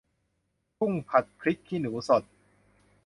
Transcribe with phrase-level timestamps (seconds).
[0.79, 2.23] กุ้งผัดพริกขี้หนูสด